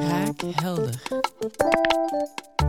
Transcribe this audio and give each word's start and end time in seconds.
Kraakhelder. 0.00 0.94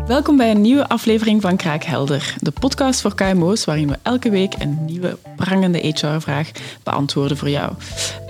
Welkom 0.08 0.38
bij 0.38 0.52
een 0.52 0.62
nieuwe 0.62 0.88
aflevering 0.88 1.42
van 1.42 1.58
Kraakhelder, 1.58 2.36
de 2.40 2.52
podcast 2.52 3.02
voor 3.02 3.16
KMO's 3.16 3.66
waarin 3.66 3.88
we 3.88 3.98
elke 4.02 4.30
week 4.30 4.54
een 4.60 4.86
nieuwe 4.86 5.18
prangende 5.36 5.78
HR-vraag 5.78 6.52
beantwoorden 6.84 7.38
voor 7.38 7.50
jou. 7.50 7.74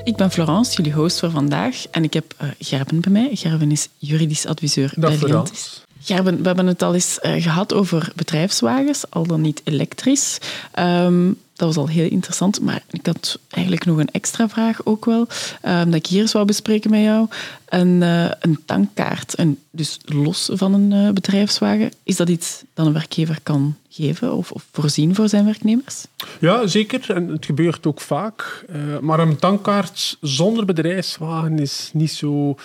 Ik 0.04 0.15
ben 0.15 0.31
Florence, 0.31 0.75
jullie 0.75 0.94
host 0.94 1.20
voor 1.20 1.31
vandaag, 1.31 1.86
en 1.91 2.04
ik 2.04 2.13
heb 2.13 2.33
uh, 2.41 2.49
Gerben 2.60 2.99
bij 2.99 3.12
mij. 3.12 3.29
Gerben 3.33 3.71
is 3.71 3.89
juridisch 3.97 4.46
adviseur 4.46 4.94
Dag 4.96 5.10
bij 5.10 5.18
Florence. 5.18 5.79
Gerben, 6.02 6.38
we 6.38 6.48
hebben 6.48 6.68
het 6.68 6.82
al 6.82 6.94
eens 6.94 7.20
uh, 7.22 7.42
gehad 7.42 7.74
over 7.74 8.12
bedrijfswagens, 8.16 9.04
al 9.10 9.28
dan 9.28 9.42
niet 9.42 9.62
elektrisch. 9.64 10.38
Um, 10.79 11.38
dat 11.58 11.67
was 11.67 11.78
al 11.78 11.87
heel 11.87 12.10
interessant, 12.10 12.62
maar 12.62 12.83
ik 12.92 13.05
had 13.05 13.40
eigenlijk 13.49 13.85
nog 13.85 13.97
een 13.97 14.12
extra 14.12 14.49
vraag 14.49 14.85
ook 14.85 15.05
wel, 15.05 15.28
um, 15.65 15.85
dat 15.85 15.94
ik 15.94 16.05
hier 16.05 16.22
eens 16.22 16.31
wou 16.31 16.45
bespreken 16.45 16.91
met 16.91 17.02
jou. 17.02 17.27
Een, 17.67 18.02
uh, 18.02 18.31
een 18.40 18.59
tankkaart, 18.66 19.40
een, 19.40 19.59
dus 19.72 19.99
los 20.05 20.49
van 20.54 20.73
een 20.73 20.91
uh, 20.91 21.12
bedrijfswagen, 21.12 21.91
is 22.04 22.16
dat 22.16 22.30
iets 22.30 22.63
dat 22.73 22.85
een 22.85 22.94
werkgever 22.94 23.40
kan 23.44 23.76
geven 23.90 24.34
of, 24.34 24.52
of, 24.52 24.66
voorzien 24.72 25.16
voor 25.16 25.30
zijn 25.30 25.46
werknemers? 25.46 26.05
Ja, 26.40 26.68
zeker. 26.68 27.16
En 27.16 27.27
het 27.27 27.46
gebeurt 27.46 27.88
ook 27.88 28.02
vaak. 28.02 28.66
Uh, 28.70 28.99
maar 28.99 29.20
een 29.20 29.35
tankkaart 29.35 30.18
zonder 30.21 30.66
bedrijfswagen 30.66 31.60
is 31.60 31.90
niet 31.94 32.12
zo 32.12 32.55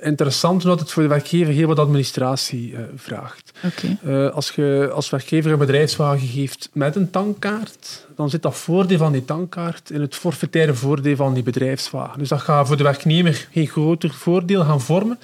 interessant, 0.00 0.62
omdat 0.62 0.80
het 0.80 0.90
voor 0.90 1.02
de 1.02 1.08
werkgever 1.08 1.52
heel 1.52 1.66
wat 1.66 1.78
administratie 1.78 2.74
vraagt. 2.96 3.52
Okay. 3.64 4.26
als 4.28 4.50
je 4.50 4.90
als 4.94 5.10
werkgever 5.10 5.52
een 5.52 5.58
bedrijfswagen 5.58 6.28
geeft 6.28 6.68
met 6.72 6.96
een 6.96 7.10
tankkaart, 7.10 7.97
dan 8.16 8.30
zit 8.30 8.42
dat 8.42 8.56
voordeel 8.56 8.98
van 8.98 9.12
die 9.12 9.24
tankkaart 9.24 9.90
in 9.90 10.00
het 10.00 10.14
forfaitaire 10.14 10.74
voordeel 10.74 11.16
van 11.16 11.34
die 11.34 11.42
bedrijfswagen. 11.42 12.18
Dus 12.18 12.28
dat 12.28 12.40
gaat 12.40 12.66
voor 12.66 12.76
de 12.76 12.82
werknemer 12.82 13.48
geen 13.52 13.66
groter 13.66 14.10
voordeel 14.10 14.64
gaan 14.64 14.80
vormen, 14.80 15.18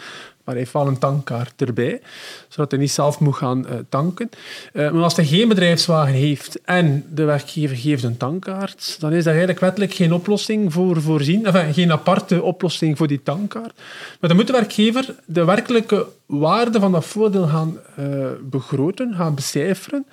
maar 0.45 0.55
hij 0.55 0.63
heeft 0.63 0.73
wel 0.73 0.87
een 0.87 0.99
tankkaart 0.99 1.63
erbij, 1.63 2.01
zodat 2.49 2.71
hij 2.71 2.81
niet 2.81 2.91
zelf 2.91 3.21
moet 3.21 3.35
gaan 3.35 3.67
uh, 3.67 3.73
tanken. 3.89 4.31
Uh, 4.73 4.91
maar 4.91 5.03
als 5.03 5.17
hij 5.17 5.25
geen 5.25 5.49
bedrijfswagen 5.49 6.15
heeft 6.15 6.61
en 6.65 7.05
de 7.11 7.25
werkgever 7.25 7.77
geeft 7.77 8.03
een 8.03 8.17
tankkaart, 8.17 8.97
dan 9.01 9.13
is 9.13 9.25
daar 9.25 9.33
eigenlijk 9.33 9.61
wettelijk 9.61 9.95
geen 9.95 10.13
oplossing 10.13 10.73
voor 10.73 11.03
voorzien, 11.03 11.47
enfin, 11.47 11.75
geen 11.75 11.93
aparte 11.93 12.43
oplossing 12.43 12.97
voor 12.97 13.07
die 13.07 13.23
tankkaart. 13.23 13.81
Maar 14.21 14.29
dan 14.29 14.37
moet 14.37 14.47
de 14.47 14.53
werkgever 14.53 15.15
de 15.25 15.45
werkelijke 15.45 16.07
waarde 16.27 16.81
van 16.81 16.93
dat 16.93 17.05
voordeel 17.05 17.47
gaan 17.47 17.79
uh, 17.99 18.27
begroten, 18.43 19.15
gaan 19.15 19.35
becijferen. 19.35 20.07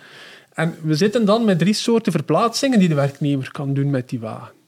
En 0.54 0.76
we 0.82 0.96
zitten 0.96 1.26
dan 1.26 1.46
met 1.46 1.60
drie 1.60 1.74
soorten 1.74 2.12
verplaatsingen 2.12 2.80
die 2.80 2.88
de 2.88 2.96
werknemer 2.96 3.52
kan 3.52 3.74
doen 3.74 3.90
met 3.90 4.10
die 4.10 4.20
wagen. 4.20 4.60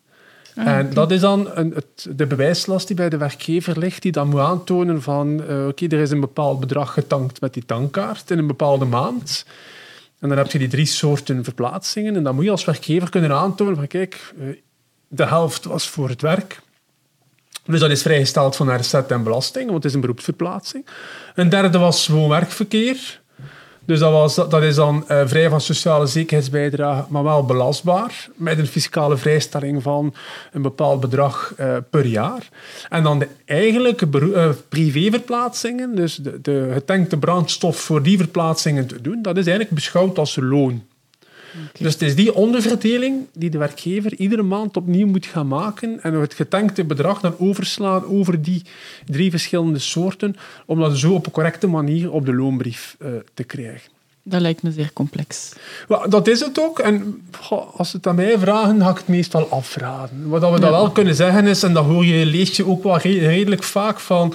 Ah, 0.56 0.68
en 0.68 0.82
okay. 0.82 0.94
dat 0.94 1.12
is 1.12 1.20
dan 1.20 1.50
een, 1.54 1.72
het, 1.74 2.08
de 2.16 2.28
bewijslast 2.28 2.88
die 2.88 2.96
bij 2.96 3.10
de 3.10 3.18
werkgever 3.18 3.80
ligt, 3.80 4.02
die 4.02 4.12
dan 4.12 4.30
moet 4.30 4.40
aantonen 4.40 5.02
van 5.02 5.28
uh, 5.30 5.42
oké, 5.42 5.84
okay, 5.84 5.88
er 5.88 6.00
is 6.00 6.12
een 6.12 6.20
bepaald 6.20 6.60
bedrag 6.60 6.94
getankt 6.94 7.42
met 7.42 7.54
die 7.54 7.66
tankkaart 7.66 8.32
in 8.32 8.38
een 8.38 8.48
bepaalde 8.48 8.86
maand. 8.86 9.46
En 10.20 10.30
dan 10.30 10.38
heb 10.38 10.52
je 10.52 10.60
die 10.60 10.68
drie 10.68 10.86
soorten 10.86 11.44
verplaatsingen. 11.44 12.16
En 12.16 12.24
dan 12.24 12.36
moet 12.36 12.44
je 12.44 12.52
als 12.52 12.66
werkgever 12.66 13.10
kunnen 13.10 13.32
aantonen 13.32 13.76
van 13.76 13.88
kijk, 13.88 14.34
uh, 14.40 14.56
de 15.08 15.26
helft 15.26 15.66
was 15.66 15.90
voor 15.90 16.10
het 16.10 16.22
werk. 16.22 16.62
Dus 17.66 17.80
dat 17.80 17.90
is 17.90 18.02
vrijgesteld 18.02 18.56
van 18.56 18.76
RZ 18.76 18.94
en 18.94 19.24
belasting, 19.24 19.64
want 19.64 19.76
het 19.76 19.86
is 19.86 19.94
een 19.94 20.02
beroepsverplaatsing. 20.02 20.86
Een 21.36 21.50
derde 21.50 21.78
was 21.78 22.06
gewoon 22.06 22.30
werkverkeer. 22.30 23.22
Dus 23.86 24.00
dat, 24.00 24.12
was, 24.12 24.36
dat 24.36 24.64
is 24.64 24.76
dan 24.76 25.06
uh, 25.08 25.22
vrij 25.26 25.50
van 25.50 25.62
sociale 25.62 26.06
zekerheidsbijdrage, 26.06 27.06
maar 27.10 27.24
wel 27.24 27.46
belastbaar, 27.46 28.28
met 28.36 28.60
een 28.60 28.68
fiscale 28.68 29.18
vrijstelling 29.18 29.84
van 29.84 30.14
een 30.52 30.62
bepaald 30.62 31.00
bedrag 31.00 31.54
uh, 31.60 31.78
per 31.90 32.06
jaar. 32.06 32.50
En 32.90 33.04
dan 33.04 33.20
de 33.20 33.28
eigenlijke 33.46 34.08
uh, 34.12 34.50
privéverplaatsingen, 34.70 35.96
dus 35.96 36.16
de, 36.16 36.42
de 36.42 36.70
getankte 36.74 37.18
brandstof 37.18 37.78
voor 37.78 38.04
die 38.04 38.18
verplaatsingen 38.18 38.88
te 38.88 39.02
doen, 39.02 39.22
dat 39.22 39.38
is 39.38 39.46
eigenlijk 39.46 39.76
beschouwd 39.76 40.18
als 40.18 40.38
loon. 40.42 40.84
Okay. 41.54 41.68
Dus 41.80 41.94
het 41.94 42.02
is 42.02 42.16
die 42.16 42.34
onderverdeling 42.34 43.26
die 43.34 43.50
de 43.50 43.58
werkgever 43.58 44.16
iedere 44.16 44.42
maand 44.42 44.78
opnieuw 44.78 45.08
moet 45.08 45.26
gaan 45.26 45.48
maken 45.48 46.04
en 46.04 46.14
het 46.14 46.34
getankte 46.34 46.84
bedrag 46.84 47.20
dan 47.20 47.36
overslaan 47.40 48.06
over 48.06 48.42
die 48.42 48.62
drie 49.06 49.30
verschillende 49.30 49.80
soorten, 49.80 50.36
om 50.66 50.80
dat 50.80 50.98
zo 50.98 51.14
op 51.14 51.26
een 51.26 51.32
correcte 51.32 51.68
manier 51.68 52.12
op 52.12 52.26
de 52.26 52.34
loonbrief 52.34 52.96
uh, 53.00 53.10
te 53.34 53.44
krijgen. 53.44 53.92
Dat 54.26 54.42
lijkt 54.42 54.64
me 54.64 54.72
zeer 54.72 54.94
complex. 54.94 55.54
Well, 55.88 56.08
dat 56.10 56.28
is 56.28 56.40
het 56.40 56.60
ook. 56.60 56.80
En 56.80 57.22
als 57.76 57.90
ze 57.90 57.98
het 57.98 58.08
aan 58.08 58.16
mij 58.16 58.38
vragen, 58.38 58.82
ga 58.82 58.90
ik 58.90 58.98
het 58.98 59.08
meestal 59.08 59.50
afraden. 59.50 60.30
Wat 60.30 60.42
we 60.42 60.48
ja. 60.48 60.58
dan 60.58 60.72
wel 60.72 60.92
kunnen 60.92 61.16
zeggen 61.16 61.48
is, 61.48 61.64
en 61.64 61.74
dat 61.74 61.86
hoor 61.86 62.06
je, 62.06 62.26
lees 62.26 62.56
je 62.56 62.68
ook 62.68 62.84
wel 62.84 62.98
redelijk 62.98 63.64
vaak 63.64 64.00
van, 64.00 64.34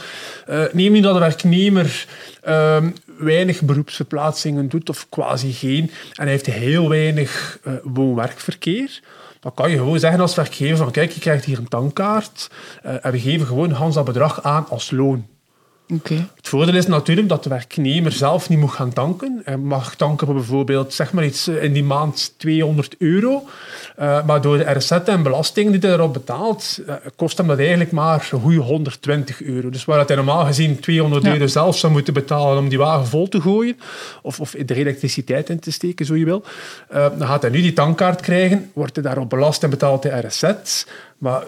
uh, 0.49 0.63
neem 0.73 0.93
nu 0.93 1.01
dat 1.01 1.15
de 1.15 1.21
werknemer 1.21 2.07
uh, 2.49 2.77
weinig 3.19 3.63
beroepsverplaatsingen 3.63 4.69
doet, 4.69 4.89
of 4.89 5.07
quasi 5.09 5.53
geen, 5.53 5.91
en 6.13 6.23
hij 6.23 6.31
heeft 6.31 6.47
heel 6.47 6.89
weinig 6.89 7.59
uh, 7.67 7.73
woon-werkverkeer, 7.83 9.01
dan 9.41 9.55
kan 9.55 9.71
je 9.71 9.77
gewoon 9.77 9.99
zeggen 9.99 10.21
als 10.21 10.35
werkgever 10.35 10.77
van 10.77 10.91
kijk, 10.91 11.11
je 11.11 11.21
krijgt 11.21 11.45
hier 11.45 11.59
een 11.59 11.69
tankkaart 11.69 12.51
uh, 12.87 13.05
en 13.05 13.13
we 13.13 13.21
geven 13.21 13.47
gewoon 13.47 13.71
Hans 13.71 13.95
dat 13.95 14.05
bedrag 14.05 14.43
aan 14.43 14.69
als 14.69 14.91
loon. 14.91 15.27
Okay. 15.95 16.27
Het 16.37 16.49
voordeel 16.49 16.75
is 16.75 16.87
natuurlijk 16.87 17.29
dat 17.29 17.43
de 17.43 17.49
werknemer 17.49 18.13
zelf 18.13 18.49
niet 18.49 18.59
moet 18.59 18.71
gaan 18.71 18.93
tanken. 18.93 19.41
Hij 19.45 19.57
mag 19.57 19.95
tanken 19.95 20.27
voor 20.27 20.37
bijvoorbeeld, 20.37 20.95
zeg 20.95 21.13
maar 21.13 21.25
iets, 21.25 21.49
in 21.49 21.73
die 21.73 21.85
maand 21.85 22.35
200 22.37 22.95
euro. 22.99 23.45
Uh, 23.99 24.25
maar 24.25 24.41
door 24.41 24.59
de 24.59 24.71
RZ 24.71 24.91
en 24.91 25.23
belasting 25.23 25.71
die 25.71 25.81
hij 25.81 25.91
erop 25.91 26.13
betaalt, 26.13 26.81
uh, 26.87 26.95
kost 27.17 27.39
hem 27.39 27.47
dat 27.47 27.59
eigenlijk 27.59 27.93
maar 27.93 28.29
een 28.33 28.41
goede 28.41 28.59
120 28.61 29.43
euro. 29.43 29.71
Dus 29.71 29.85
waar 29.85 30.07
hij 30.07 30.17
normaal 30.17 30.45
gezien 30.45 30.81
200 30.81 31.25
ja. 31.25 31.33
euro 31.33 31.47
zelf 31.47 31.79
zou 31.79 31.93
moeten 31.93 32.15
betalen 32.15 32.59
om 32.59 32.69
die 32.69 32.79
wagen 32.79 33.07
vol 33.07 33.29
te 33.29 33.41
gooien, 33.41 33.77
of, 34.23 34.41
of 34.41 34.55
er 34.55 34.77
elektriciteit 34.77 35.51
in 35.51 35.59
te 35.59 35.71
steken, 35.71 36.07
zo 36.07 36.17
je 36.17 36.25
wil, 36.25 36.45
uh, 36.93 37.07
dan 37.19 37.27
gaat 37.27 37.43
hij 37.43 37.51
nu 37.51 37.61
die 37.61 37.73
tankkaart 37.73 38.21
krijgen, 38.21 38.71
wordt 38.75 38.95
hij 38.95 39.05
daarop 39.05 39.31
belast 39.31 39.63
en 39.63 39.71
betaalt 39.71 40.03
hij 40.03 40.21
RZ. 40.21 40.53
Maar 41.19 41.43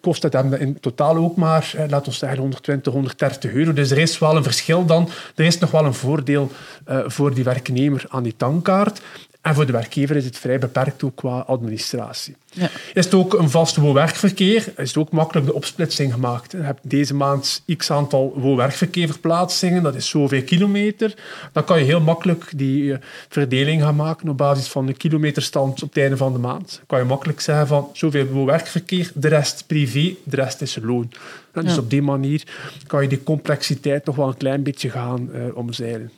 kost 0.00 0.22
het 0.22 0.32
hem 0.32 0.54
in 0.54 0.80
totaal 0.80 1.16
ook 1.16 1.36
maar, 1.36 1.72
eh, 1.76 1.88
laten 1.88 2.12
we 2.12 2.18
zeggen, 2.18 2.38
120, 2.38 2.92
130 2.92 3.52
euro. 3.52 3.72
Dus 3.72 3.90
er 3.90 3.98
is 3.98 4.18
wel 4.18 4.36
een 4.36 4.42
verschil 4.42 4.84
dan. 4.84 5.08
Er 5.34 5.44
is 5.44 5.58
nog 5.58 5.70
wel 5.70 5.84
een 5.84 5.94
voordeel 5.94 6.50
uh, 6.88 6.98
voor 7.06 7.34
die 7.34 7.44
werknemer 7.44 8.04
aan 8.08 8.22
die 8.22 8.36
tankkaart. 8.36 9.00
En 9.46 9.54
voor 9.54 9.66
de 9.66 9.72
werkgever 9.72 10.16
is 10.16 10.24
het 10.24 10.38
vrij 10.38 10.58
beperkt 10.58 11.02
ook 11.02 11.16
qua 11.16 11.38
administratie. 11.38 12.36
Ja. 12.52 12.68
Is 12.94 13.04
het 13.04 13.14
ook 13.14 13.34
een 13.34 13.50
vast 13.50 13.76
woon-werkverkeer, 13.76 14.72
is 14.76 14.88
het 14.88 14.96
ook 14.96 15.10
makkelijk 15.10 15.46
de 15.46 15.54
opsplitsing 15.54 16.12
gemaakt. 16.12 16.52
Je 16.52 16.58
hebt 16.58 16.80
deze 16.82 17.14
maand 17.14 17.62
x 17.76 17.90
aantal 17.90 18.32
woon-werkverkeerverplaatsingen, 18.36 19.82
dat 19.82 19.94
is 19.94 20.08
zoveel 20.08 20.42
kilometer. 20.42 21.14
Dan 21.52 21.64
kan 21.64 21.78
je 21.78 21.84
heel 21.84 22.00
makkelijk 22.00 22.52
die 22.56 22.82
uh, 22.82 22.96
verdeling 23.28 23.82
gaan 23.82 23.96
maken 23.96 24.28
op 24.28 24.36
basis 24.36 24.68
van 24.68 24.86
de 24.86 24.92
kilometerstand 24.92 25.82
op 25.82 25.88
het 25.88 25.98
einde 25.98 26.16
van 26.16 26.32
de 26.32 26.38
maand. 26.38 26.74
Dan 26.76 26.86
kan 26.86 26.98
je 26.98 27.04
makkelijk 27.04 27.40
zeggen 27.40 27.66
van 27.66 27.88
zoveel 27.92 28.26
woon-werkverkeer, 28.26 29.10
de 29.14 29.28
rest 29.28 29.64
privé, 29.66 30.14
de 30.24 30.36
rest 30.36 30.60
is 30.60 30.78
loon. 30.82 31.12
En 31.52 31.62
dus 31.62 31.74
Ja. 31.74 31.80
op 31.80 31.90
die 31.90 32.02
manier 32.02 32.42
kan 32.86 33.02
je 33.02 33.08
die 33.08 33.22
complexiteit 33.22 34.04
nog 34.06 34.16
wel 34.16 34.28
een 34.28 34.36
klein 34.36 34.62
beetje 34.62 34.90
gaan 34.90 35.28
uh, 35.34 35.56
omzeilen. 35.56 36.10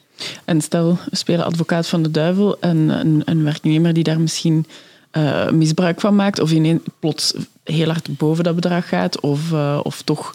En 0.44 0.60
stel, 0.60 0.98
we 1.10 1.16
spelen 1.16 1.44
advocaat 1.44 1.86
van 1.86 2.02
de 2.02 2.10
duivel 2.10 2.60
en 2.60 2.76
een, 2.76 3.22
een 3.24 3.44
werknemer 3.44 3.92
die 3.92 4.04
daar 4.04 4.20
misschien 4.20 4.66
uh, 5.12 5.50
misbruik 5.50 6.00
van 6.00 6.16
maakt 6.16 6.40
of 6.40 6.52
ineens 6.52 6.80
plots 6.98 7.34
heel 7.64 7.86
hard 7.86 8.16
boven 8.16 8.44
dat 8.44 8.54
bedrag 8.54 8.88
gaat 8.88 9.20
of, 9.20 9.50
uh, 9.50 9.80
of 9.82 10.02
toch 10.02 10.34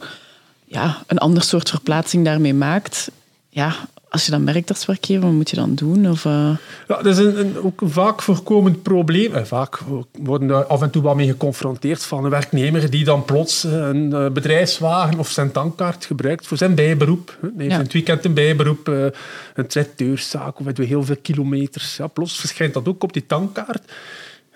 ja, 0.65 1.03
een 1.07 1.17
ander 1.17 1.43
soort 1.43 1.69
verplaatsing 1.69 2.25
daarmee 2.25 2.53
maakt. 2.53 3.11
Ja, 3.49 3.75
als 4.13 4.25
je 4.25 4.31
dat 4.31 4.41
merkt 4.41 4.69
als 4.69 4.85
werkgever, 4.85 5.21
wat 5.23 5.31
moet 5.31 5.49
je 5.49 5.55
dan 5.55 5.75
doen? 5.75 6.09
Of, 6.09 6.25
uh... 6.25 6.49
Ja, 6.87 7.01
dat 7.01 7.05
is 7.05 7.17
een, 7.17 7.39
een, 7.39 7.57
ook 7.63 7.81
een 7.81 7.89
vaak 7.89 8.21
voorkomend 8.21 8.81
probleem. 8.83 9.33
En 9.33 9.47
vaak 9.47 9.79
worden 10.19 10.47
daar 10.47 10.63
af 10.65 10.81
en 10.81 10.89
toe 10.89 11.03
wel 11.03 11.15
mee 11.15 11.27
geconfronteerd 11.27 12.03
van 12.03 12.23
een 12.23 12.29
werknemer 12.29 12.89
die 12.89 13.03
dan 13.03 13.25
plots 13.25 13.63
een 13.63 14.33
bedrijfswagen 14.33 15.19
of 15.19 15.29
zijn 15.29 15.51
tankkaart 15.51 16.05
gebruikt 16.05 16.47
voor 16.47 16.57
zijn 16.57 16.75
bijberoep. 16.75 17.37
Hij 17.41 17.49
heeft 17.57 17.69
Ja. 17.71 17.77
in 17.77 17.83
het 17.83 17.93
weekend 17.93 18.25
een 18.25 18.33
bijberoep, 18.33 18.89
eh, 18.89 19.05
een 19.53 19.67
traiteurszaak 19.67 20.59
of 20.59 20.77
heel 20.77 21.03
veel 21.03 21.17
kilometers. 21.21 21.97
Ja, 21.97 22.07
plots 22.07 22.39
verschijnt 22.39 22.73
dat 22.73 22.87
ook 22.87 23.03
op 23.03 23.13
die 23.13 23.25
tankkaart. 23.25 23.91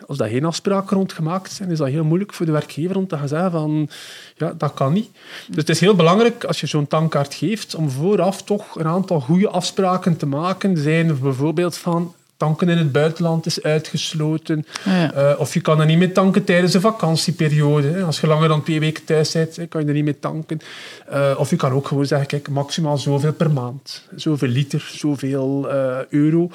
Als 0.07 0.17
daar 0.17 0.29
geen 0.29 0.45
afspraken 0.45 0.97
rond 0.97 1.13
gemaakt 1.13 1.51
zijn, 1.51 1.69
is 1.69 1.77
dat 1.77 1.87
heel 1.87 2.03
moeilijk 2.03 2.33
voor 2.33 2.45
de 2.45 2.51
werkgever 2.51 2.97
om 2.97 3.07
te 3.07 3.17
gaan 3.17 3.27
zeggen 3.27 3.51
van 3.51 3.89
ja, 4.35 4.53
dat 4.57 4.73
kan 4.73 4.93
niet. 4.93 5.09
Dus 5.47 5.55
het 5.55 5.69
is 5.69 5.79
heel 5.79 5.95
belangrijk 5.95 6.43
als 6.43 6.59
je 6.59 6.67
zo'n 6.67 6.87
tankkaart 6.87 7.33
geeft 7.33 7.75
om 7.75 7.89
vooraf 7.89 8.43
toch 8.43 8.75
een 8.75 8.87
aantal 8.87 9.19
goede 9.19 9.49
afspraken 9.49 10.17
te 10.17 10.25
maken. 10.25 10.77
Zijn 10.77 11.19
bijvoorbeeld 11.19 11.77
van 11.77 12.13
tanken 12.37 12.69
in 12.69 12.77
het 12.77 12.91
buitenland 12.91 13.45
is 13.45 13.63
uitgesloten. 13.63 14.65
Ja. 14.85 15.13
Eh, 15.13 15.39
of 15.39 15.53
je 15.53 15.61
kan 15.61 15.79
er 15.79 15.85
niet 15.85 15.97
mee 15.97 16.11
tanken 16.11 16.43
tijdens 16.43 16.71
de 16.71 16.79
vakantieperiode. 16.79 17.87
Hè. 17.87 18.03
Als 18.03 18.19
je 18.19 18.27
langer 18.27 18.47
dan 18.47 18.63
twee 18.63 18.79
weken 18.79 19.05
thuis 19.05 19.31
bent, 19.31 19.59
kan 19.69 19.81
je 19.81 19.87
er 19.87 19.93
niet 19.93 20.03
mee 20.03 20.19
tanken. 20.19 20.59
Eh, 21.07 21.35
of 21.37 21.49
je 21.49 21.55
kan 21.55 21.71
ook 21.71 21.87
gewoon 21.87 22.05
zeggen, 22.05 22.27
kijk, 22.27 22.49
maximaal 22.49 22.97
zoveel 22.97 23.33
per 23.33 23.51
maand. 23.51 24.03
Zoveel 24.15 24.49
liter, 24.49 24.91
zoveel 24.93 25.69
eh, 25.69 25.97
euro 26.09 26.49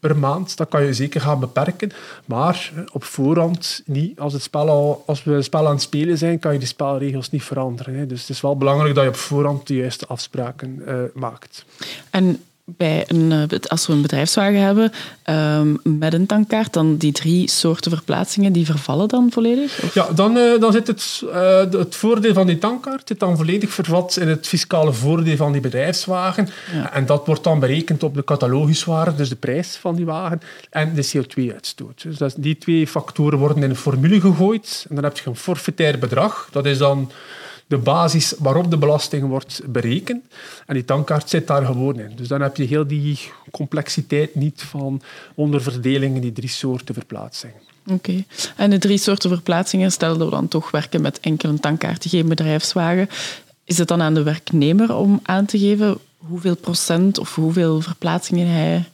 per 0.00 0.16
maand. 0.16 0.56
Dat 0.56 0.68
kan 0.68 0.84
je 0.84 0.94
zeker 0.94 1.20
gaan 1.20 1.40
beperken. 1.40 1.90
Maar 2.24 2.72
op 2.92 3.04
voorhand 3.04 3.82
niet. 3.86 4.20
Als, 4.20 4.32
het 4.32 4.42
spel 4.42 4.68
al, 4.68 5.02
als 5.06 5.24
we 5.24 5.32
het 5.32 5.44
spel 5.44 5.66
aan 5.66 5.72
het 5.72 5.82
spelen 5.82 6.18
zijn, 6.18 6.38
kan 6.38 6.52
je 6.52 6.58
de 6.58 6.66
spelregels 6.66 7.30
niet 7.30 7.42
veranderen. 7.42 7.94
Hè. 7.94 8.06
Dus 8.06 8.20
het 8.20 8.28
is 8.28 8.40
wel 8.40 8.56
belangrijk 8.56 8.94
dat 8.94 9.04
je 9.04 9.10
op 9.10 9.16
voorhand 9.16 9.66
de 9.66 9.74
juiste 9.74 10.06
afspraken 10.06 10.82
maakt. 11.14 11.64
En 12.10 12.40
bij 12.68 13.04
een, 13.06 13.32
eh, 13.32 13.58
als 13.68 13.86
we 13.86 13.92
een 13.92 14.02
bedrijfswagen 14.02 14.60
hebben 14.60 14.92
ehm, 15.22 15.74
met 15.82 16.12
een 16.12 16.26
tankkaart, 16.26 16.72
dan 16.72 16.96
die 16.96 17.12
drie 17.12 17.50
soorten 17.50 17.90
verplaatsingen, 17.90 18.52
die 18.52 18.66
vervallen 18.66 19.08
dan 19.08 19.30
volledig? 19.30 19.82
Of- 19.82 19.94
Ja, 19.94 20.08
dan, 20.14 20.36
eh, 20.36 20.60
dan 20.60 20.72
zit 20.72 20.86
het, 20.86 21.22
eh, 21.32 21.58
het 21.70 21.94
voordeel 21.94 22.34
van 22.34 22.46
die 22.46 22.58
tankkaart 22.58 23.08
zit 23.08 23.20
dan 23.20 23.36
volledig 23.36 23.70
vervat 23.70 24.16
in 24.16 24.28
het 24.28 24.46
fiscale 24.46 24.92
voordeel 24.92 25.36
van 25.36 25.52
die 25.52 25.60
bedrijfswagen. 25.60 26.48
Ja. 26.72 26.92
En 26.92 27.06
dat 27.06 27.26
wordt 27.26 27.44
dan 27.44 27.60
berekend 27.60 28.02
op 28.02 28.14
de 28.14 28.24
cataloguswaarde, 28.24 29.14
dus 29.14 29.28
de 29.28 29.36
prijs 29.36 29.76
van 29.76 29.94
die 29.96 30.04
wagen, 30.04 30.40
en 30.70 30.94
de 30.94 31.08
CO2-uitstoot. 31.12 32.02
Dus 32.02 32.16
dat, 32.16 32.34
die 32.38 32.58
twee 32.58 32.86
factoren 32.86 33.38
worden 33.38 33.62
in 33.62 33.70
een 33.70 33.76
formule 33.76 34.20
gegooid. 34.20 34.86
En 34.88 34.94
dan 34.94 35.04
heb 35.04 35.18
je 35.18 35.30
een 35.30 35.36
forfaitair 35.36 35.98
bedrag. 35.98 36.48
Dat 36.52 36.66
is 36.66 36.78
dan 36.78 37.10
de 37.66 37.78
basis 37.78 38.34
waarop 38.38 38.70
de 38.70 38.78
belasting 38.78 39.28
wordt 39.28 39.60
berekend. 39.66 40.24
En 40.66 40.74
die 40.74 40.84
tankkaart 40.84 41.30
zit 41.30 41.46
daar 41.46 41.64
gewoon 41.64 41.98
in. 41.98 42.12
Dus 42.16 42.28
dan 42.28 42.40
heb 42.40 42.56
je 42.56 42.64
heel 42.64 42.86
die 42.86 43.18
complexiteit 43.50 44.34
niet 44.34 44.62
van 44.62 45.02
onderverdelingen, 45.34 46.20
die 46.20 46.32
drie 46.32 46.48
soorten 46.48 46.94
verplaatsingen. 46.94 47.60
Oké. 47.86 48.24
En 48.56 48.70
de 48.70 48.78
drie 48.78 48.98
soorten 48.98 49.30
verplaatsingen, 49.30 49.92
stel 49.92 50.16
dat 50.16 50.28
we 50.28 50.34
dan 50.34 50.48
toch 50.48 50.70
werken 50.70 51.00
met 51.00 51.20
enkel 51.20 51.48
een 51.48 51.60
tankkaart, 51.60 52.06
geen 52.08 52.28
bedrijfswagen. 52.28 53.08
Is 53.64 53.78
het 53.78 53.88
dan 53.88 54.02
aan 54.02 54.14
de 54.14 54.22
werknemer 54.22 54.94
om 54.94 55.20
aan 55.22 55.46
te 55.46 55.58
geven 55.58 55.98
hoeveel 56.16 56.56
procent 56.56 57.18
of 57.18 57.34
hoeveel 57.34 57.80
verplaatsingen 57.80 58.48
hij 58.48 58.84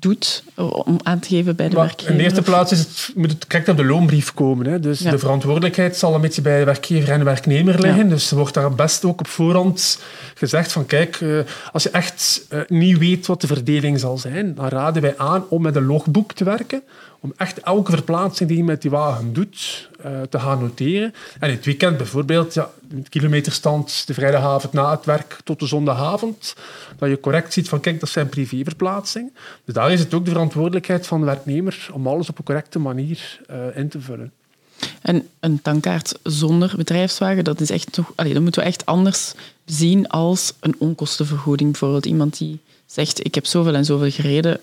doet, 0.00 0.42
om 0.56 0.98
aan 1.02 1.18
te 1.18 1.28
geven 1.28 1.56
bij 1.56 1.68
de 1.68 1.74
Maar 1.74 1.84
werkgever? 1.84 2.12
in 2.12 2.18
de 2.18 2.24
eerste 2.24 2.42
plaats 2.42 2.72
is 2.72 2.78
het, 2.78 3.10
moet 3.14 3.30
het 3.30 3.46
correct 3.46 3.68
op 3.68 3.76
de 3.76 3.84
loonbrief 3.84 4.34
komen. 4.34 4.66
Hè. 4.66 4.80
Dus 4.80 4.98
Ja. 4.98 5.10
de 5.10 5.18
verantwoordelijkheid 5.18 5.96
zal 5.96 6.14
een 6.14 6.20
beetje 6.20 6.42
bij 6.42 6.58
de 6.58 6.64
werkgever 6.64 7.10
en 7.12 7.18
de 7.18 7.24
werknemer 7.24 7.80
liggen. 7.80 8.04
Ja. 8.04 8.10
Dus 8.10 8.30
er 8.30 8.36
wordt 8.36 8.54
daar 8.54 8.74
best 8.74 9.04
ook 9.04 9.20
op 9.20 9.26
voorhand 9.28 9.98
gezegd 10.34 10.72
van 10.72 10.86
kijk, 10.86 11.16
eh, 11.20 11.38
als 11.72 11.82
je 11.82 11.90
echt 11.90 12.44
eh, 12.48 12.60
niet 12.68 12.98
weet 12.98 13.26
wat 13.26 13.40
de 13.40 13.46
verdeling 13.46 14.00
zal 14.00 14.18
zijn, 14.18 14.54
dan 14.54 14.68
raden 14.68 15.02
wij 15.02 15.14
aan 15.18 15.44
om 15.48 15.62
met 15.62 15.76
een 15.76 15.86
logboek 15.86 16.32
te 16.32 16.44
werken. 16.44 16.82
Om 17.20 17.32
echt 17.36 17.60
elke 17.60 17.90
verplaatsing 17.90 18.48
die 18.48 18.58
je 18.58 18.64
met 18.64 18.82
die 18.82 18.90
wagen 18.90 19.32
doet, 19.32 19.88
eh, 20.02 20.22
te 20.22 20.38
gaan 20.38 20.58
noteren. 20.58 21.14
En 21.38 21.48
in 21.48 21.56
het 21.56 21.64
weekend 21.64 21.96
bijvoorbeeld, 21.96 22.54
ja, 22.54 22.70
kilometerstand 23.08 24.06
de 24.06 24.14
vrijdagavond 24.14 24.72
na 24.72 24.90
het 24.90 25.04
werk 25.04 25.40
tot 25.44 25.60
de 25.60 25.66
zondagavond, 25.66 26.54
dat 26.98 27.08
je 27.08 27.20
correct 27.20 27.52
ziet 27.52 27.68
van 27.68 27.80
kijk, 27.80 28.00
dat 28.00 28.08
zijn 28.08 28.28
privéverplaatsingen. 28.28 29.32
Dus 29.64 29.74
daar 29.74 29.92
is 29.92 30.00
het 30.00 30.14
ook 30.14 30.24
de 30.24 30.30
verantwoordelijkheid 30.30 31.06
van 31.06 31.20
de 31.20 31.26
werknemer 31.26 31.88
om 31.92 32.06
alles 32.06 32.28
op 32.28 32.38
een 32.38 32.44
correcte 32.44 32.78
manier 32.78 33.40
eh, 33.46 33.76
in 33.76 33.88
te 33.88 34.00
vullen. 34.00 34.32
En 35.02 35.28
een 35.40 35.62
tankkaart 35.62 36.18
zonder 36.22 36.72
bedrijfswagen, 36.76 37.44
dat, 37.44 37.60
is 37.60 37.70
echt 37.70 37.92
toch, 37.92 38.12
allee, 38.14 38.32
dat 38.32 38.42
moeten 38.42 38.62
we 38.62 38.68
echt 38.68 38.86
anders 38.86 39.34
zien 39.64 40.08
als 40.08 40.52
een 40.60 40.74
onkostenvergoeding. 40.78 41.70
Bijvoorbeeld 41.70 42.06
iemand 42.06 42.38
die 42.38 42.60
zegt, 42.86 43.24
ik 43.24 43.34
heb 43.34 43.46
zoveel 43.46 43.74
en 43.74 43.84
zoveel 43.84 44.10
gereden, 44.10 44.60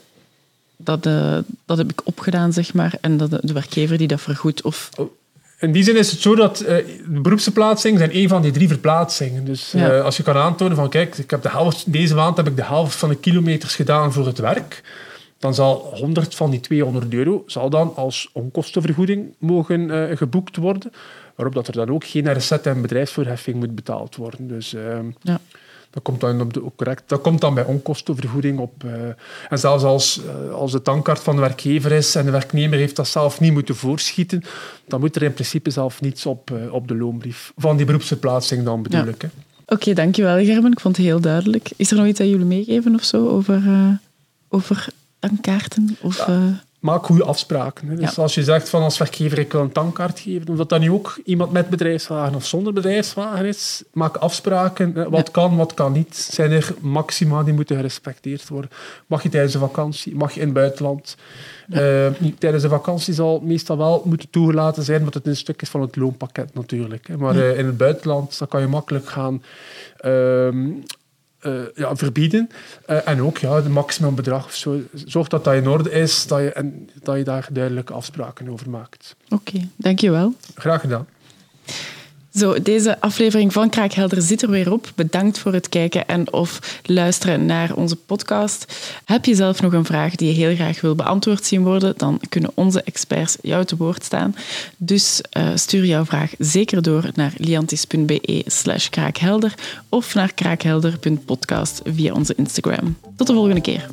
dat, 0.77 1.05
eh, 1.05 1.37
dat 1.65 1.77
heb 1.77 1.91
ik 1.91 2.01
opgedaan, 2.03 2.53
zeg 2.53 2.73
maar. 2.73 2.97
En 3.01 3.17
dat 3.17 3.29
de, 3.29 3.39
de 3.41 3.53
werkgever 3.53 3.97
die 3.97 4.07
dat 4.07 4.21
vergoedt. 4.21 4.61
Of, 4.61 4.89
In 5.59 5.71
die 5.71 5.83
zin 5.83 5.97
is 5.97 6.11
het 6.11 6.19
zo 6.19 6.35
dat 6.35 6.59
eh, 6.59 6.75
de 7.07 7.19
beroepsverplaatsingen 7.19 7.97
zijn 7.97 8.11
één 8.11 8.29
van 8.29 8.41
die 8.41 8.51
drie 8.51 8.67
verplaatsingen. 8.67 9.45
Dus 9.45 9.73
eh, 9.73 9.81
Ja. 9.81 9.99
als 9.99 10.17
je 10.17 10.23
kan 10.23 10.35
aantonen 10.35 10.75
van 10.75 10.89
kijk, 10.89 11.17
ik 11.17 11.29
heb 11.29 11.41
de 11.41 11.49
helft, 11.49 11.91
deze 11.91 12.15
maand 12.15 12.37
heb 12.37 12.47
ik 12.47 12.55
de 12.55 12.63
helft 12.65 12.95
van 12.95 13.09
de 13.09 13.15
kilometers 13.15 13.75
gedaan 13.75 14.13
voor 14.13 14.25
het 14.25 14.37
werk, 14.37 14.83
dan 15.39 15.53
zal 15.53 15.91
100 15.95 16.35
van 16.35 16.49
die 16.49 16.59
200 16.59 17.13
euro 17.13 17.43
zal 17.45 17.69
dan 17.69 17.95
als 17.95 18.29
onkostenvergoeding 18.33 19.33
mogen 19.37 20.09
eh, 20.09 20.17
geboekt 20.17 20.55
worden, 20.55 20.91
waarop 21.35 21.55
dat 21.55 21.67
er 21.67 21.73
dan 21.73 21.89
ook 21.89 22.05
geen 22.05 22.37
RZ 22.37 22.51
en 22.51 22.81
bedrijfsvoorheffing 22.81 23.55
moet 23.57 23.75
betaald 23.75 24.15
worden. 24.15 24.47
Dus 24.47 24.73
ehm, 24.73 25.05
ja. 25.21 25.39
Dat 25.95 26.03
komt 26.03 26.21
dan, 26.21 26.41
op 26.41 26.53
de, 26.53 26.65
ook 26.65 26.75
correct, 26.75 27.03
dat 27.07 27.21
komt 27.21 27.41
dan 27.41 27.53
bij 27.53 27.63
onkostenvergoeding 27.65 28.59
op. 28.59 28.83
eh, 28.83 28.91
en 29.49 29.59
zelfs 29.59 29.83
als, 29.83 30.21
eh, 30.25 30.53
als 30.53 30.71
de 30.71 30.81
tankkaart 30.81 31.19
van 31.19 31.35
de 31.35 31.41
werkgever 31.41 31.91
is 31.91 32.15
en 32.15 32.25
de 32.25 32.31
werknemer 32.31 32.77
heeft 32.79 32.95
dat 32.95 33.07
zelf 33.07 33.39
niet 33.39 33.51
moeten 33.53 33.75
voorschieten, 33.75 34.43
dan 34.87 34.99
moet 34.99 35.15
er 35.15 35.23
in 35.23 35.33
principe 35.33 35.69
zelf 35.69 36.01
niets 36.01 36.25
op, 36.25 36.51
eh, 36.51 36.73
op 36.73 36.87
de 36.87 36.95
loonbrief. 36.95 37.53
Van 37.57 37.77
die 37.77 37.85
beroepsverplaatsing 37.85 38.63
dan 38.63 38.81
bedoel 38.83 39.05
Ja. 39.05 39.11
ik. 39.11 39.23
Oké, 39.67 39.93
dankjewel 39.93 40.45
Gerben. 40.45 40.71
Ik 40.71 40.79
vond 40.79 40.97
het 40.97 41.05
heel 41.05 41.19
duidelijk. 41.21 41.69
Is 41.75 41.91
er 41.91 41.97
nog 41.97 42.05
iets 42.05 42.19
dat 42.19 42.27
jullie 42.27 42.45
meegeven 42.45 42.95
of 42.95 43.03
zo 43.03 43.27
over, 43.27 43.63
over 44.49 44.87
tankkaarten? 45.19 45.97
Of, 46.01 46.27
Maak 46.85 47.05
goede 47.05 47.23
afspraken. 47.23 47.87
Hè. 47.87 47.95
Dus 47.95 48.15
Ja. 48.15 48.21
als 48.21 48.35
je 48.35 48.43
zegt 48.43 48.69
van 48.69 48.81
als 48.81 48.97
werkgever 48.97 49.39
ik 49.39 49.51
wil 49.51 49.61
een 49.61 49.71
tankkaart 49.71 50.19
geven, 50.19 50.49
of 50.49 50.57
dat 50.57 50.69
dan 50.69 50.79
nu 50.79 50.91
ook 50.91 51.19
iemand 51.23 51.51
met 51.51 51.69
bedrijfswagen 51.69 52.35
of 52.35 52.45
zonder 52.45 52.73
bedrijfswagen 52.73 53.45
is, 53.45 53.83
maak 53.93 54.15
afspraken. 54.15 55.09
Wat 55.09 55.31
kan, 55.31 55.55
wat 55.55 55.73
kan 55.73 55.91
niet. 55.91 56.15
Zijn 56.15 56.51
er 56.51 56.73
maxima 56.79 57.43
die 57.43 57.53
moeten 57.53 57.75
gerespecteerd 57.75 58.47
worden? 58.47 58.69
Mag 59.07 59.23
je 59.23 59.29
tijdens 59.29 59.53
de 59.53 59.59
vakantie? 59.59 60.15
Mag 60.15 60.33
je 60.33 60.39
in 60.39 60.45
het 60.45 60.55
buitenland? 60.55 61.15
Eh, 61.69 62.07
tijdens 62.37 62.63
de 62.63 62.69
vakantie 62.69 63.13
zal 63.13 63.41
meestal 63.43 63.77
wel 63.77 64.01
moeten 64.05 64.29
toegelaten 64.29 64.83
zijn, 64.83 65.01
want 65.01 65.13
het 65.13 65.27
een 65.27 65.35
stuk 65.35 65.61
is 65.61 65.69
van 65.69 65.81
het 65.81 65.95
loonpakket 65.95 66.53
natuurlijk. 66.53 67.07
Hè. 67.07 67.17
Maar 67.17 67.35
eh, 67.35 67.57
in 67.57 67.65
het 67.65 67.77
buitenland 67.77 68.37
dan 68.39 68.47
kan 68.47 68.61
je 68.61 68.67
makkelijk 68.67 69.09
gaan 69.09 69.43
ehm, 69.97 70.67
eh, 71.45 71.53
ja, 71.75 71.95
verbieden. 71.95 72.49
Eh, 72.85 73.07
en 73.07 73.21
ook 73.21 73.37
ja, 73.37 73.55
het 73.55 73.67
maximumbedrag 73.67 74.45
of 74.45 74.55
zo. 74.55 74.81
Zorg 74.93 75.27
dat 75.27 75.43
dat 75.43 75.53
in 75.53 75.67
orde 75.67 75.91
is 75.91 76.27
dat 76.27 76.39
je, 76.39 76.51
en 76.51 76.89
dat 77.03 77.17
je 77.17 77.23
daar 77.23 77.47
duidelijke 77.51 77.93
afspraken 77.93 78.49
over 78.49 78.69
maakt. 78.69 79.15
Oké, 79.29 79.67
dankjewel. 79.75 80.33
Graag 80.55 80.81
gedaan. 80.81 81.07
Zo, 82.35 82.61
deze 82.61 83.01
aflevering 83.01 83.53
van 83.53 83.69
Kraakhelder 83.69 84.21
zit 84.21 84.41
er 84.41 84.49
weer 84.49 84.71
op. 84.71 84.91
Bedankt 84.95 85.39
voor 85.39 85.53
het 85.53 85.69
kijken 85.69 86.07
en 86.07 86.33
of 86.33 86.79
luisteren 86.83 87.45
naar 87.45 87.75
onze 87.75 87.95
podcast. 87.95 88.75
Heb 89.05 89.25
je 89.25 89.35
zelf 89.35 89.61
nog 89.61 89.73
een 89.73 89.85
vraag 89.85 90.15
die 90.15 90.27
je 90.27 90.45
heel 90.45 90.55
graag 90.55 90.81
wil 90.81 90.95
beantwoord 90.95 91.45
zien 91.45 91.63
worden, 91.63 91.93
dan 91.97 92.19
kunnen 92.29 92.51
onze 92.53 92.81
experts 92.81 93.37
jou 93.41 93.65
te 93.65 93.75
woord 93.75 94.03
staan. 94.03 94.35
Dus 94.77 95.21
eh, 95.29 95.47
stuur 95.55 95.85
jouw 95.85 96.05
vraag 96.05 96.31
zeker 96.37 96.81
door 96.81 97.09
naar 97.13 97.33
liantis.be 97.37 98.43
slash 98.45 98.89
kraakhelder 98.89 99.53
of 99.89 100.13
naar 100.13 100.33
kraakhelder.podcast 100.33 101.81
via 101.83 102.13
onze 102.13 102.33
Instagram. 102.35 102.97
Tot 103.15 103.27
de 103.27 103.33
volgende 103.33 103.61
keer. 103.61 103.87